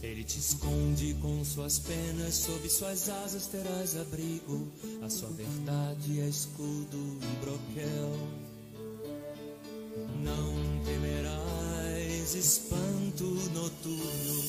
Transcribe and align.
Ele 0.00 0.22
te 0.22 0.38
esconde 0.38 1.14
com 1.20 1.44
suas 1.44 1.80
penas, 1.80 2.34
sob 2.36 2.68
suas 2.68 3.08
asas 3.08 3.46
terás 3.48 3.96
abrigo. 3.96 4.68
A 5.02 5.10
sua 5.10 5.28
verdade 5.30 6.20
é 6.20 6.28
escudo 6.28 7.18
e 7.20 7.44
broquel. 7.44 8.12
Não 10.22 10.84
temerás 10.84 12.34
espanto 12.36 13.24
noturno, 13.52 14.44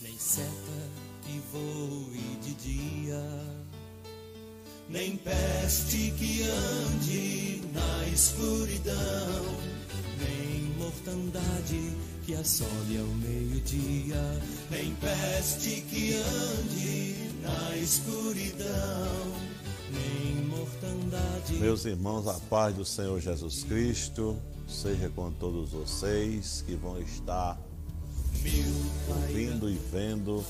nem 0.00 0.18
seta 0.18 0.88
que 1.22 1.38
voe 1.52 2.38
de 2.42 2.54
dia, 2.54 3.22
nem 4.90 5.16
peste 5.16 6.10
que 6.18 6.42
ande 6.42 7.62
na 7.72 8.08
escuridão, 8.08 9.44
nem 10.18 10.62
mortandade 10.76 11.92
que 12.26 12.34
assole 12.34 12.98
ao 12.98 13.06
meio-dia, 13.06 14.42
nem 14.68 14.92
peste 14.96 15.80
que 15.82 16.14
ande 16.14 17.14
na 17.40 17.76
escuridão, 17.76 19.32
nem 19.92 20.44
mortandade. 20.46 21.54
Meus 21.54 21.84
irmãos, 21.84 22.26
a 22.26 22.34
paz 22.50 22.74
do 22.74 22.84
Senhor 22.84 23.20
Jesus 23.20 23.62
Cristo 23.62 24.36
seja 24.68 25.08
com 25.10 25.30
todos 25.32 25.70
vocês 25.70 26.64
que 26.66 26.74
vão 26.74 27.00
estar 27.00 27.56
ouvindo 29.08 29.70
e 29.70 29.78
vendo 29.92 30.44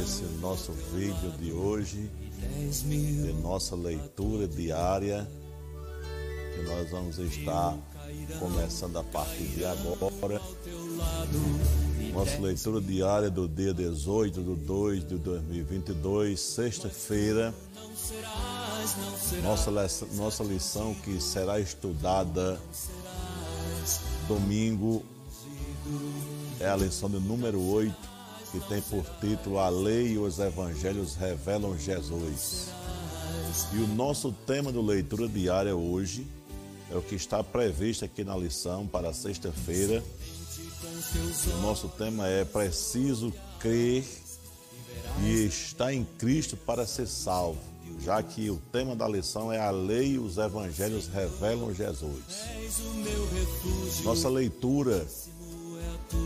esse 0.00 0.22
nosso 0.40 0.72
vídeo 0.94 1.32
de 1.38 1.52
hoje, 1.52 2.10
de 2.42 3.32
nossa 3.42 3.76
leitura 3.76 4.46
diária, 4.48 5.28
que 6.54 6.62
nós 6.62 6.90
vamos 6.90 7.18
estar 7.18 7.76
começando 8.38 8.98
a 8.98 9.04
partir 9.04 9.44
de 9.44 9.64
agora. 9.64 10.40
Nossa 12.12 12.38
leitura 12.38 12.80
diária 12.80 13.30
do 13.30 13.48
dia 13.48 13.72
18 13.72 14.42
de 14.42 14.54
2 14.54 15.08
de 15.08 15.16
2022, 15.16 16.40
sexta-feira. 16.40 17.54
Nossa, 19.42 19.70
nossa 20.12 20.44
lição 20.44 20.94
que 20.94 21.20
será 21.20 21.58
estudada 21.60 22.60
domingo 24.28 25.04
é 26.60 26.68
a 26.68 26.76
lição 26.76 27.10
de 27.10 27.18
número 27.18 27.60
8, 27.60 27.94
que 28.52 28.60
tem 28.68 28.82
por 28.82 29.02
título 29.18 29.58
A 29.58 29.70
Lei 29.70 30.12
e 30.12 30.18
os 30.18 30.38
Evangelhos 30.38 31.14
Revelam 31.14 31.78
Jesus. 31.78 32.68
E 33.72 33.78
o 33.78 33.86
nosso 33.88 34.30
tema 34.46 34.70
do 34.70 34.82
leitura 34.82 35.26
diária 35.26 35.74
hoje 35.74 36.26
é 36.90 36.96
o 36.96 37.00
que 37.00 37.14
está 37.14 37.42
previsto 37.42 38.04
aqui 38.04 38.22
na 38.22 38.36
lição 38.36 38.86
para 38.86 39.14
sexta-feira. 39.14 40.04
O 41.54 41.62
nosso 41.62 41.88
tema 41.88 42.28
é 42.28 42.44
Preciso 42.44 43.32
crer 43.58 44.04
e 45.22 45.46
estar 45.46 45.94
em 45.94 46.04
Cristo 46.04 46.54
para 46.54 46.86
ser 46.86 47.06
salvo, 47.06 47.58
já 48.00 48.22
que 48.22 48.50
o 48.50 48.58
tema 48.70 48.94
da 48.94 49.08
lição 49.08 49.50
é 49.50 49.58
a 49.58 49.70
lei 49.70 50.12
e 50.12 50.18
os 50.18 50.36
evangelhos 50.36 51.06
revelam 51.06 51.72
Jesus. 51.72 52.22
Nossa 54.04 54.28
leitura 54.28 55.06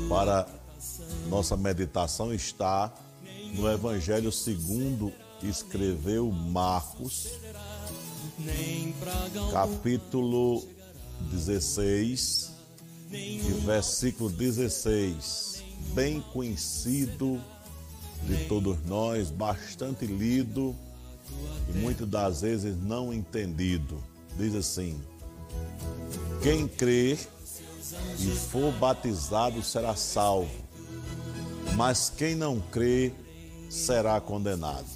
para 0.08 0.65
nossa 1.28 1.56
meditação 1.56 2.32
está 2.32 2.92
no 3.54 3.70
Evangelho 3.70 4.30
segundo 4.32 5.12
escreveu 5.42 6.30
Marcos, 6.30 7.28
capítulo 9.52 10.66
16, 11.30 12.50
e 13.12 13.38
versículo 13.64 14.30
16, 14.30 15.62
bem 15.94 16.20
conhecido 16.32 17.40
de 18.24 18.46
todos 18.46 18.78
nós, 18.84 19.30
bastante 19.30 20.06
lido 20.06 20.74
e 21.68 21.78
muitas 21.78 22.08
das 22.08 22.40
vezes 22.40 22.76
não 22.82 23.12
entendido. 23.12 24.02
Diz 24.36 24.54
assim: 24.54 25.00
Quem 26.42 26.66
crer 26.66 27.18
e 28.18 28.30
for 28.50 28.72
batizado 28.72 29.62
será 29.62 29.94
salvo, 29.94 30.65
mas 31.76 32.10
quem 32.16 32.34
não 32.34 32.58
crê 32.58 33.12
será 33.68 34.18
condenado. 34.18 34.86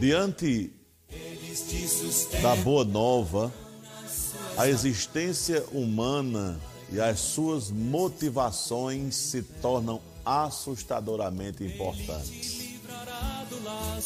Diante 0.00 0.72
da 2.42 2.56
boa 2.56 2.84
nova, 2.84 3.52
a 4.56 4.68
existência 4.68 5.64
humana 5.72 6.60
e 6.90 7.00
as 7.00 7.20
suas 7.20 7.70
motivações 7.70 9.14
se 9.14 9.42
tornam 9.42 10.00
assustadoramente 10.24 11.64
importantes. 11.64 12.64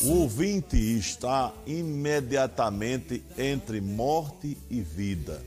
O 0.03 0.11
ouvinte 0.21 0.77
está 0.77 1.55
imediatamente 1.67 3.25
entre 3.37 3.81
morte 3.81 4.59
e 4.71 4.81
vida. 4.83 5.43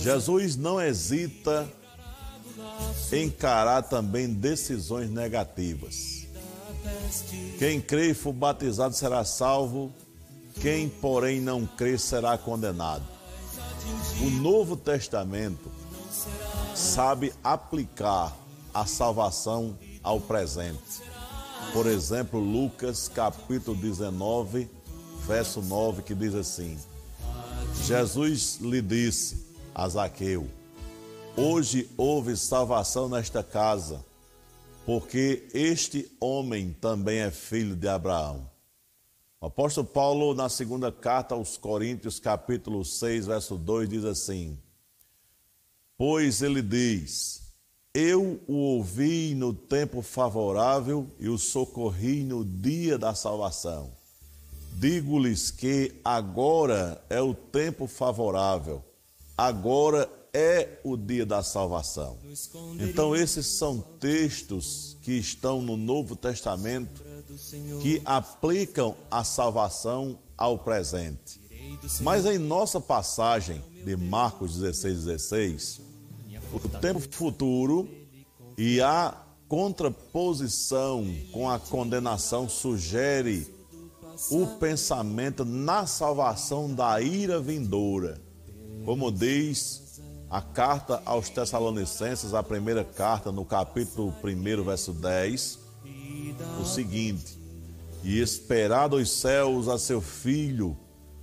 Jesus 0.00 0.56
não 0.56 0.80
hesita 0.80 1.68
encarar 3.12 3.82
também 3.82 4.32
decisões 4.32 5.10
negativas. 5.10 6.26
Quem 7.58 7.80
crê 7.80 8.10
e 8.10 8.14
for 8.14 8.32
batizado 8.32 8.94
será 8.94 9.24
salvo, 9.24 9.92
quem, 10.60 10.88
porém, 10.88 11.40
não 11.40 11.66
crê 11.66 11.98
será 11.98 12.36
condenado. 12.36 13.04
O 14.20 14.30
Novo 14.30 14.76
Testamento 14.76 15.70
sabe 16.74 17.32
aplicar 17.42 18.36
a 18.72 18.86
salvação 18.86 19.76
ao 20.02 20.20
presente. 20.20 21.02
Por 21.72 21.86
exemplo, 21.86 22.38
Lucas 22.38 23.08
capítulo 23.08 23.76
19, 23.76 24.68
verso 25.26 25.60
9, 25.60 26.02
que 26.02 26.14
diz 26.14 26.34
assim: 26.34 26.78
Jesus 27.84 28.58
lhe 28.60 28.80
disse 28.80 29.44
a 29.74 29.88
Zaqueu: 29.88 30.48
Hoje 31.36 31.90
houve 31.96 32.36
salvação 32.36 33.08
nesta 33.08 33.42
casa, 33.42 34.04
porque 34.86 35.48
este 35.52 36.08
homem 36.20 36.72
também 36.80 37.18
é 37.18 37.30
filho 37.32 37.74
de 37.74 37.88
Abraão. 37.88 38.48
O 39.40 39.46
apóstolo 39.46 39.84
Paulo, 39.84 40.32
na 40.32 40.48
segunda 40.48 40.92
carta 40.92 41.34
aos 41.34 41.56
Coríntios, 41.56 42.20
capítulo 42.20 42.84
6, 42.84 43.26
verso 43.26 43.56
2, 43.56 43.88
diz 43.88 44.04
assim: 44.04 44.56
Pois 45.98 46.40
ele 46.40 46.62
diz: 46.62 47.42
Eu 47.92 48.40
o 48.46 48.54
ouvi 48.54 49.34
no 49.34 49.52
tempo 49.52 50.02
favorável 50.02 51.10
e 51.18 51.28
o 51.28 51.36
socorri 51.36 52.22
no 52.22 52.44
dia 52.44 52.96
da 52.96 53.12
salvação. 53.12 53.90
Digo-lhes 54.74 55.50
que 55.50 56.00
agora 56.04 57.04
é 57.10 57.20
o 57.20 57.34
tempo 57.34 57.88
favorável, 57.88 58.84
agora 59.36 60.08
é 60.34 60.80
o 60.82 60.96
dia 60.96 61.24
da 61.24 61.44
salvação. 61.44 62.18
Então, 62.80 63.14
esses 63.14 63.46
são 63.46 63.80
textos 64.00 64.96
que 65.00 65.12
estão 65.12 65.62
no 65.62 65.76
Novo 65.76 66.16
Testamento 66.16 67.02
que 67.80 68.02
aplicam 68.04 68.96
a 69.08 69.22
salvação 69.22 70.18
ao 70.36 70.58
presente. 70.58 71.40
Mas 72.00 72.26
em 72.26 72.36
nossa 72.36 72.80
passagem 72.80 73.62
de 73.84 73.96
Marcos 73.96 74.58
16, 74.58 75.04
16, 75.04 75.80
o 76.52 76.68
tempo 76.80 77.00
futuro 77.00 77.88
e 78.58 78.80
a 78.80 79.16
contraposição 79.48 81.06
com 81.32 81.48
a 81.48 81.58
condenação 81.58 82.48
sugere 82.48 83.46
o 84.30 84.46
pensamento 84.58 85.44
na 85.44 85.86
salvação 85.86 86.72
da 86.72 87.00
ira 87.00 87.40
vindoura. 87.40 88.20
Como 88.84 89.10
diz 89.10 89.83
a 90.34 90.42
carta 90.42 91.00
aos 91.04 91.28
Tessalonicenses, 91.28 92.34
a 92.34 92.42
primeira 92.42 92.82
carta, 92.82 93.30
no 93.30 93.44
capítulo 93.44 94.12
1, 94.20 94.64
verso 94.64 94.92
10, 94.92 95.60
o 96.60 96.64
seguinte: 96.64 97.38
E 98.02 98.18
esperar 98.18 98.88
dos 98.88 99.12
céus 99.12 99.68
a 99.68 99.78
seu 99.78 100.00
filho, 100.00 100.76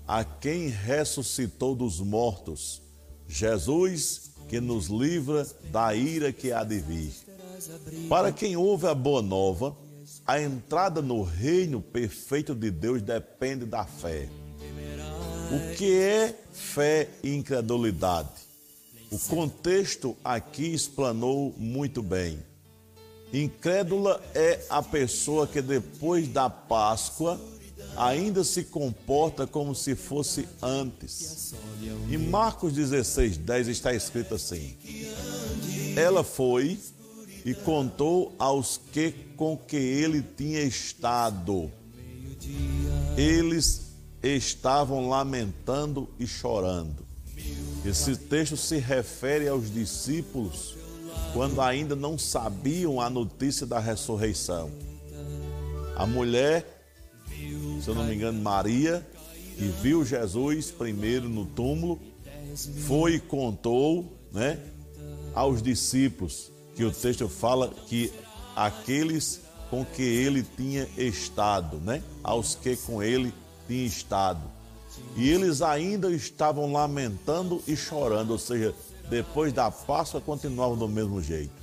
a 0.08 0.24
quem 0.24 0.70
ressuscitou 0.70 1.76
dos 1.76 2.00
mortos, 2.00 2.82
Jesus, 3.28 4.32
que 4.48 4.62
nos 4.62 4.88
livra 4.88 5.46
da 5.70 5.94
ira 5.94 6.32
que 6.32 6.54
há 6.54 6.64
de 6.64 6.80
vir. 6.80 7.12
Para 8.08 8.32
quem 8.32 8.56
ouve 8.56 8.88
a 8.88 8.96
boa 8.96 9.22
nova, 9.22 9.76
a 10.26 10.42
entrada 10.42 11.02
no 11.02 11.22
reino 11.22 11.82
perfeito 11.82 12.56
de 12.56 12.72
Deus 12.72 13.02
depende 13.02 13.66
da 13.66 13.84
fé. 13.84 14.30
O 15.52 15.76
que 15.76 16.00
é 16.00 16.34
fé 16.54 17.10
e 17.22 17.36
incredulidade? 17.36 18.51
O 19.12 19.20
contexto 19.20 20.16
aqui 20.24 20.74
explanou 20.74 21.54
muito 21.58 22.02
bem. 22.02 22.40
Incrédula 23.34 24.24
é 24.34 24.62
a 24.70 24.82
pessoa 24.82 25.46
que 25.46 25.62
depois 25.62 26.30
da 26.30 26.50
Páscoa 26.50 27.38
ainda 27.98 28.42
se 28.46 28.64
comporta 28.64 29.46
como 29.46 29.76
se 29.76 29.96
fosse 29.96 30.48
antes. 30.62 31.54
Em 32.10 32.18
Marcos 32.18 32.72
16, 32.72 33.36
10 33.38 33.68
está 33.68 33.94
escrito 33.94 34.36
assim: 34.36 34.78
Ela 35.98 36.24
foi 36.24 36.80
e 37.44 37.54
contou 37.54 38.34
aos 38.40 38.80
que 38.94 39.12
com 39.36 39.58
que 39.58 39.76
ele 39.76 40.22
tinha 40.22 40.62
estado. 40.62 41.70
Eles 43.18 43.92
estavam 44.24 45.10
lamentando 45.10 46.10
e 46.18 46.26
chorando. 46.26 47.11
Esse 47.84 48.16
texto 48.16 48.56
se 48.56 48.78
refere 48.78 49.48
aos 49.48 49.74
discípulos 49.74 50.76
quando 51.34 51.60
ainda 51.62 51.96
não 51.96 52.18
sabiam 52.18 53.02
a 53.02 53.10
notícia 53.10 53.66
da 53.66 53.80
ressurreição. 53.80 54.70
A 55.96 56.06
mulher, 56.06 56.84
se 57.82 57.88
eu 57.88 57.96
não 57.96 58.06
me 58.06 58.16
engano, 58.16 58.40
Maria, 58.42 59.06
que 59.58 59.66
viu 59.82 60.06
Jesus 60.06 60.70
primeiro 60.72 61.28
no 61.28 61.46
túmulo, 61.46 62.00
foi 62.86 63.16
e 63.16 63.20
contou, 63.20 64.06
né, 64.32 64.60
aos 65.34 65.62
discípulos, 65.62 66.52
que 66.76 66.84
o 66.84 66.92
texto 66.92 67.28
fala 67.28 67.70
que 67.88 68.12
aqueles 68.56 69.42
com 69.70 69.86
que 69.86 70.04
ele 70.04 70.44
tinha 70.44 70.88
estado, 70.98 71.78
né, 71.78 72.04
aos 72.24 72.56
que 72.56 72.76
com 72.76 73.02
ele 73.02 73.34
tinha 73.68 73.86
estado. 73.86 74.42
E 75.16 75.30
eles 75.30 75.62
ainda 75.62 76.12
estavam 76.12 76.72
lamentando 76.72 77.62
e 77.68 77.76
chorando, 77.76 78.32
ou 78.32 78.40
seja, 78.40 78.74
depois 79.10 79.52
da 79.52 79.70
Páscoa 79.70 80.22
continuavam 80.22 80.78
do 80.78 80.88
mesmo 80.88 81.22
jeito. 81.22 81.62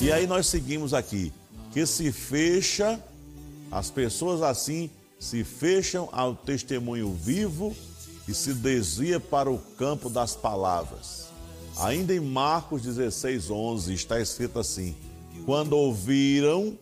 E 0.00 0.12
aí 0.12 0.26
nós 0.26 0.46
seguimos 0.46 0.92
aqui, 0.92 1.32
que 1.72 1.86
se 1.86 2.12
fecha, 2.12 3.02
as 3.70 3.90
pessoas 3.90 4.42
assim 4.42 4.90
se 5.18 5.44
fecham 5.44 6.08
ao 6.12 6.34
testemunho 6.34 7.12
vivo 7.12 7.74
e 8.26 8.34
se 8.34 8.54
desvia 8.54 9.20
para 9.20 9.50
o 9.50 9.58
campo 9.58 10.08
das 10.08 10.34
palavras. 10.34 11.28
Ainda 11.78 12.14
em 12.14 12.20
Marcos 12.20 12.82
16, 12.82 13.50
11 13.50 13.94
está 13.94 14.20
escrito 14.20 14.58
assim: 14.58 14.94
Quando 15.44 15.74
ouviram 15.74 16.76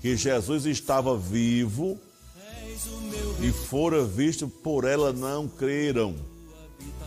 que 0.00 0.16
Jesus 0.16 0.64
estava 0.66 1.16
vivo, 1.16 1.98
e 3.40 3.52
fora 3.52 4.04
visto 4.04 4.48
por 4.48 4.84
ela 4.84 5.12
não 5.12 5.48
creram. 5.48 6.14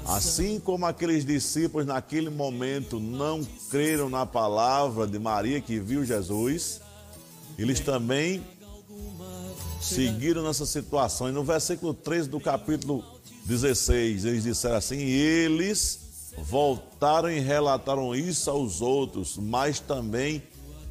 Assim 0.06 0.60
como 0.60 0.86
aqueles 0.86 1.24
discípulos 1.24 1.86
naquele 1.86 2.30
momento 2.30 3.00
não 3.00 3.44
creram 3.70 4.10
na 4.10 4.26
palavra 4.26 5.06
de 5.06 5.20
Maria 5.20 5.62
que 5.62 5.80
viu 5.80 6.04
Jesus, 6.04 6.82
eles 7.58 7.80
também 7.80 8.44
seguiram 9.80 10.44
nessa 10.44 10.66
situação. 10.66 11.30
E 11.30 11.32
no 11.32 11.44
versículo 11.44 11.94
13 11.94 12.30
do 12.30 12.40
capítulo 12.40 13.04
16, 13.46 14.26
eles 14.26 14.44
disseram 14.44 14.78
assim: 14.78 14.98
Eles 14.98 16.00
voltaram 16.38 17.30
e 17.30 17.40
relataram 17.40 18.16
isso 18.16 18.50
aos 18.50 18.82
outros, 18.82 19.38
mas 19.38 19.80
também 19.80 20.42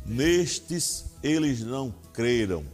nestes 0.07 1.07
eles 1.23 1.61
não 1.61 1.93
creram. 2.13 2.65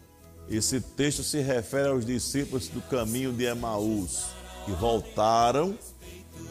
Esse 0.48 0.80
texto 0.80 1.22
se 1.22 1.40
refere 1.40 1.88
aos 1.88 2.06
discípulos 2.06 2.68
do 2.68 2.80
caminho 2.80 3.32
de 3.32 3.44
Emaús, 3.44 4.26
que 4.64 4.72
voltaram 4.72 5.76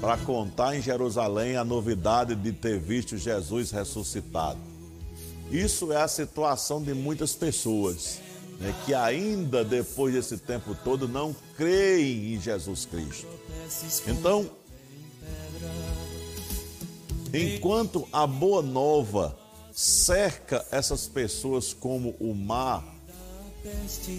para 0.01 0.17
contar 0.17 0.75
em 0.75 0.81
Jerusalém 0.81 1.55
a 1.55 1.63
novidade 1.63 2.35
de 2.35 2.51
ter 2.51 2.79
visto 2.79 3.17
Jesus 3.17 3.71
ressuscitado. 3.71 4.59
Isso 5.49 5.93
é 5.93 6.01
a 6.01 6.07
situação 6.07 6.81
de 6.81 6.93
muitas 6.93 7.33
pessoas 7.33 8.19
né, 8.59 8.73
que, 8.85 8.93
ainda 8.93 9.63
depois 9.63 10.13
desse 10.13 10.37
tempo 10.37 10.75
todo, 10.83 11.07
não 11.07 11.35
creem 11.55 12.33
em 12.33 12.41
Jesus 12.41 12.85
Cristo. 12.85 13.27
Então, 14.07 14.49
enquanto 17.33 18.07
a 18.11 18.27
boa 18.27 18.61
nova 18.61 19.37
cerca 19.71 20.65
essas 20.71 21.07
pessoas 21.07 21.73
como 21.73 22.15
o 22.19 22.33
mar 22.33 22.94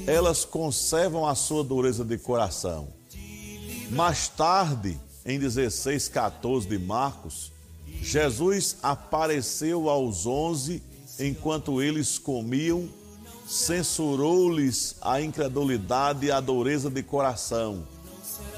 elas 0.06 0.44
conservam 0.44 1.26
a 1.26 1.34
sua 1.34 1.62
dureza 1.62 2.04
de 2.04 2.18
coração. 2.18 2.88
Mais 3.90 4.28
tarde, 4.28 4.98
em 5.24 5.38
16, 5.38 6.08
14 6.08 6.66
de 6.66 6.78
Marcos, 6.78 7.52
Jesus 8.02 8.76
apareceu 8.82 9.88
aos 9.88 10.26
onze 10.26 10.82
enquanto 11.18 11.80
eles 11.80 12.18
comiam, 12.18 12.88
censurou-lhes 13.46 14.96
a 15.00 15.20
incredulidade 15.20 16.26
e 16.26 16.30
a 16.30 16.40
dureza 16.40 16.90
de 16.90 17.02
coração, 17.02 17.84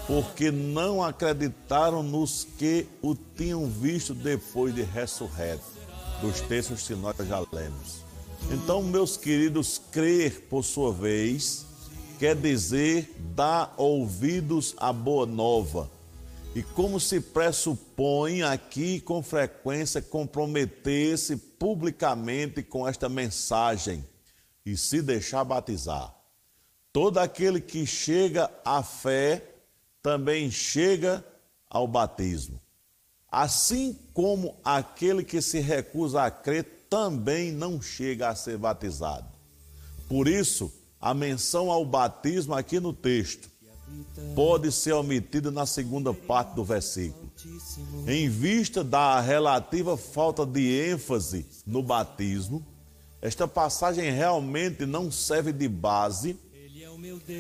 porque 0.07 0.51
não 0.51 1.03
acreditaram 1.03 2.03
nos 2.03 2.47
que 2.57 2.87
o 3.03 3.15
tinham 3.15 3.67
visto 3.67 4.15
depois 4.15 4.75
de 4.75 4.83
ressurreto. 4.83 5.79
Dos 6.21 6.41
textos 6.41 6.87
que 6.87 6.95
nós 6.95 7.17
já 7.17 7.39
lemos. 7.53 8.08
Então, 8.51 8.83
meus 8.83 9.17
queridos, 9.17 9.81
crer, 9.91 10.43
por 10.49 10.65
sua 10.65 10.93
vez, 10.93 11.67
quer 12.19 12.35
dizer 12.35 13.15
dar 13.35 13.75
ouvidos 13.77 14.75
à 14.79 14.93
boa 14.93 15.27
nova. 15.27 15.91
E 16.55 16.63
como 16.63 16.99
se 16.99 17.21
pressupõe 17.21 18.43
aqui 18.43 19.01
com 19.01 19.23
frequência 19.23 20.01
comprometer-se 20.01 21.37
publicamente 21.37 22.63
com 22.63 22.89
esta 22.89 23.09
mensagem 23.09 24.05
e 24.65 24.77
se 24.77 25.03
deixar 25.03 25.45
batizar. 25.45 26.15
Todo 26.93 27.19
aquele 27.19 27.61
que 27.61 27.87
chega 27.87 28.51
à 28.65 28.83
fé 28.83 29.45
também 30.03 30.51
chega 30.51 31.25
ao 31.69 31.87
batismo. 31.87 32.61
Assim 33.31 33.99
como 34.15 34.57
aquele 34.65 35.23
que 35.23 35.43
se 35.43 35.61
recusa 35.61 36.23
a 36.23 36.31
crer 36.31 36.78
também 36.89 37.53
não 37.53 37.81
chega 37.81 38.29
a 38.29 38.35
ser 38.35 38.57
batizado. 38.59 39.27
Por 40.09 40.27
isso, 40.27 40.73
a 41.01 41.15
menção 41.15 41.71
ao 41.71 41.85
batismo 41.85 42.55
aqui 42.55 42.81
no 42.81 42.93
texto 42.93 43.49
pode 44.35 44.71
ser 44.73 44.93
omitida 44.93 45.51
na 45.51 45.67
segunda 45.67 46.13
parte 46.13 46.55
do 46.55 46.65
versículo. 46.65 47.31
Em 48.07 48.29
vista 48.29 48.83
da 48.83 49.21
relativa 49.21 49.97
falta 49.97 50.45
de 50.45 50.91
ênfase 50.91 51.47
no 51.67 51.83
batismo, 51.83 52.65
esta 53.21 53.49
passagem 53.49 54.11
realmente 54.11 54.87
não 54.87 55.11
serve 55.11 55.53
de 55.53 55.69
base 55.69 56.37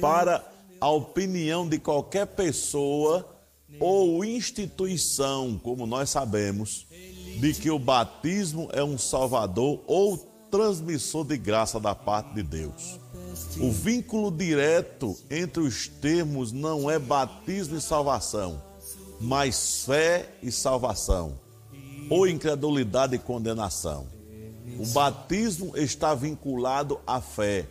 para 0.00 0.44
a 0.80 0.90
opinião 0.90 1.68
de 1.68 1.78
qualquer 1.78 2.26
pessoa 2.26 3.28
ou 3.78 4.24
instituição, 4.24 5.58
como 5.62 5.86
nós 5.86 6.10
sabemos, 6.10 6.86
de 7.38 7.54
que 7.54 7.70
o 7.70 7.78
batismo 7.78 8.68
é 8.72 8.82
um 8.82 8.98
salvador 8.98 9.80
ou 9.86 10.16
transmissor 10.50 11.24
de 11.24 11.36
graça 11.36 11.78
da 11.78 11.94
parte 11.94 12.34
de 12.34 12.42
Deus. 12.42 12.98
O 13.60 13.70
vínculo 13.70 14.30
direto 14.30 15.16
entre 15.30 15.62
os 15.62 15.86
termos 15.86 16.50
não 16.50 16.90
é 16.90 16.98
batismo 16.98 17.76
e 17.76 17.80
salvação, 17.80 18.60
mas 19.20 19.84
fé 19.84 20.28
e 20.42 20.50
salvação, 20.50 21.38
ou 22.10 22.26
incredulidade 22.26 23.14
e 23.14 23.18
condenação. 23.18 24.06
O 24.78 24.86
batismo 24.86 25.76
está 25.76 26.14
vinculado 26.14 27.00
à 27.06 27.20
fé. 27.20 27.66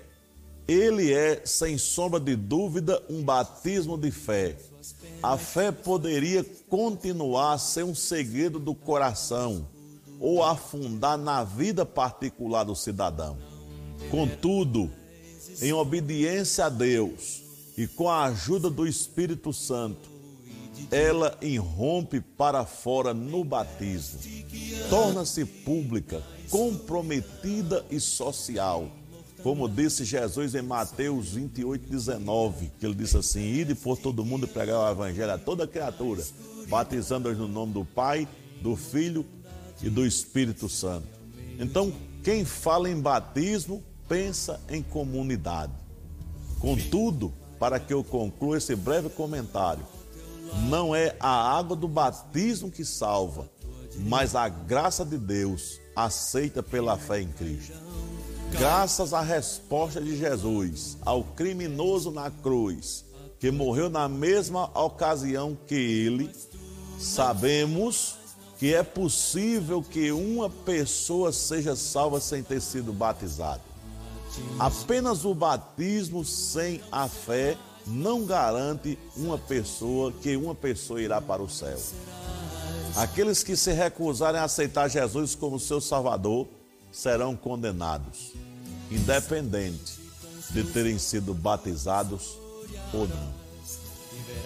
Ele 0.68 1.14
é, 1.14 1.42
sem 1.46 1.78
sombra 1.78 2.20
de 2.20 2.36
dúvida, 2.36 3.02
um 3.10 3.22
batismo 3.22 3.98
de 3.98 4.12
fé 4.12 4.58
a 5.22 5.38
fé 5.38 5.72
poderia 5.72 6.44
continuar 6.70 7.54
a 7.54 7.58
ser 7.58 7.84
um 7.84 7.96
segredo 7.96 8.60
do 8.60 8.74
coração 8.76 9.68
ou 10.20 10.44
afundar 10.44 11.18
na 11.18 11.44
vida 11.44 11.86
particular 11.86 12.64
do 12.64 12.76
cidadão. 12.76 13.38
Contudo, 14.10 14.92
em 15.62 15.74
obediência 15.74 16.66
a 16.66 16.70
Deus 16.70 17.44
e 17.78 17.88
com 17.88 18.10
a 18.10 18.26
ajuda 18.26 18.70
do 18.70 18.88
Espírito 18.88 19.54
Santo, 19.54 20.10
ela 20.92 21.38
irrompe 21.42 22.22
para 22.22 22.66
fora 22.66 23.14
no 23.14 23.44
batismo, 23.44 24.20
torna-se 24.90 25.44
pública, 25.46 26.24
comprometida 26.50 27.86
e 27.90 28.00
social 28.00 28.90
como 29.48 29.70
disse 29.70 30.04
Jesus 30.04 30.56
em 30.56 30.62
Mateus 30.62 31.30
28, 31.30 31.90
19, 31.90 32.70
que 32.78 32.86
ele 32.86 32.96
disse 32.96 33.16
assim: 33.16 33.40
Ide 33.40 33.76
por 33.76 33.98
todo 33.98 34.26
mundo 34.26 34.46
e 34.46 34.50
pregar 34.50 34.78
o 34.78 34.92
evangelho 34.92 35.32
a 35.32 35.38
toda 35.38 35.66
criatura, 35.66 36.22
batizando-os 36.68 37.38
no 37.38 37.48
nome 37.48 37.72
do 37.72 37.86
Pai, 37.86 38.28
do 38.62 38.76
Filho 38.76 39.26
e 39.82 39.90
do 39.90 40.06
Espírito 40.06 40.68
Santo. 40.68 41.08
Então, 41.58 41.94
quem 42.26 42.44
fala 42.44 42.90
em 42.90 43.00
batismo, 43.00 43.82
pensa 44.10 44.60
em 44.70 44.84
comunidade. 44.84 45.72
Contudo, 46.60 47.34
para 47.58 47.80
que 47.80 47.94
eu 47.94 48.04
conclua 48.04 48.58
esse 48.58 48.76
breve 48.76 49.08
comentário, 49.08 49.86
não 50.68 50.94
é 50.94 51.16
a 51.22 51.58
água 51.58 51.78
do 51.78 51.88
batismo 51.88 52.70
que 52.70 52.84
salva, 52.84 53.50
mas 54.00 54.36
a 54.36 54.50
graça 54.50 55.06
de 55.06 55.18
Deus 55.18 55.80
aceita 55.96 56.62
pela 56.62 56.98
fé 56.98 57.22
em 57.22 57.30
Cristo. 57.30 57.87
Graças 58.52 59.14
à 59.14 59.22
resposta 59.22 60.02
de 60.02 60.18
Jesus 60.18 60.98
ao 61.06 61.24
criminoso 61.24 62.12
na 62.12 62.32
cruz, 62.32 63.06
que 63.40 63.52
morreu 63.52 63.90
na 63.90 64.08
mesma 64.08 64.66
ocasião 64.80 65.58
que 65.68 65.76
ele, 65.76 66.32
sabemos 67.00 68.16
que 68.58 68.74
é 68.74 68.82
possível 68.82 69.84
que 69.84 70.12
uma 70.12 70.50
pessoa 70.50 71.32
seja 71.32 71.76
salva 71.76 72.20
sem 72.20 72.42
ter 72.42 72.62
sido 72.62 72.92
batizado. 72.92 73.62
Apenas 74.58 75.26
o 75.26 75.34
batismo 75.34 76.26
sem 76.26 76.82
a 76.92 77.08
fé 77.08 77.56
não 77.86 78.26
garante 78.26 78.98
uma 79.16 79.38
pessoa 79.38 80.12
que 80.12 80.36
uma 80.36 80.56
pessoa 80.56 81.02
irá 81.02 81.22
para 81.22 81.42
o 81.42 81.50
céu. 81.50 81.78
Aqueles 82.96 83.44
que 83.44 83.56
se 83.56 83.72
recusarem 83.72 84.40
a 84.40 84.46
aceitar 84.46 84.90
Jesus 84.90 85.36
como 85.36 85.60
seu 85.60 85.80
Salvador 85.80 86.48
serão 86.98 87.36
condenados, 87.36 88.34
independente 88.90 90.00
de 90.50 90.64
terem 90.64 90.98
sido 90.98 91.32
batizados 91.32 92.38
ou 92.92 93.08
não. 93.08 93.34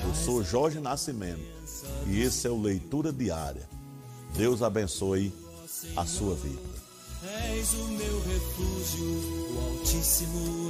Eu 0.03 0.13
sou 0.13 0.43
Jorge 0.43 0.81
Nascimento 0.81 1.41
e 2.07 2.21
esse 2.21 2.45
é 2.45 2.49
o 2.49 2.61
Leitura 2.61 3.13
Diária. 3.13 3.69
Deus 4.35 4.61
abençoe 4.61 5.33
a 5.95 6.05
sua 6.05 6.35
vida. 6.35 6.59
És 7.23 7.73
o 7.73 7.87
meu 7.87 8.19
refúgio, 8.19 9.05
o 9.55 9.79
Altíssimo. 9.79 10.61